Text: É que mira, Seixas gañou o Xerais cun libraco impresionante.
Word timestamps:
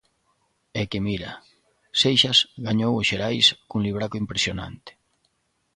É 0.81 0.83
que 0.91 1.03
mira, 1.07 1.31
Seixas 2.01 2.37
gañou 2.67 2.93
o 2.97 3.05
Xerais 3.09 3.47
cun 3.69 3.81
libraco 3.87 4.15
impresionante. 4.23 4.91